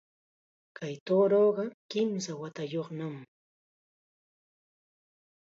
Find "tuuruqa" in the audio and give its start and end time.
1.05-1.63